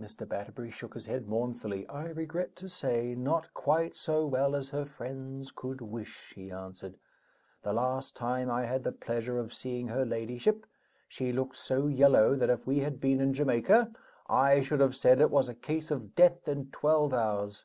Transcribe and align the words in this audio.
Mr. 0.00 0.28
Batterbury 0.28 0.72
shook 0.72 0.94
his 0.94 1.06
head 1.06 1.28
mournfully. 1.28 1.86
"I 1.88 2.06
regret 2.06 2.56
to 2.56 2.68
say, 2.68 3.14
not 3.14 3.54
quite 3.54 3.94
so 3.96 4.26
well 4.26 4.56
as 4.56 4.70
her 4.70 4.84
friends 4.84 5.52
could 5.54 5.80
wish," 5.80 6.32
he 6.34 6.50
answered. 6.50 6.96
"The 7.62 7.72
last 7.72 8.16
time 8.16 8.50
I 8.50 8.64
had 8.66 8.82
the 8.82 8.90
pleasure 8.90 9.38
of 9.38 9.54
seeing 9.54 9.86
her 9.86 10.04
ladyship, 10.04 10.66
she 11.06 11.32
looked 11.32 11.56
so 11.56 11.86
yellow 11.86 12.34
that 12.34 12.50
if 12.50 12.66
we 12.66 12.80
had 12.80 13.00
been 13.00 13.20
in 13.20 13.32
Jamaica 13.32 13.92
I 14.28 14.60
should 14.60 14.80
have 14.80 14.96
said 14.96 15.20
it 15.20 15.30
was 15.30 15.48
a 15.48 15.54
case 15.54 15.92
of 15.92 16.16
death 16.16 16.48
in 16.48 16.72
twelve 16.72 17.14
hours. 17.14 17.64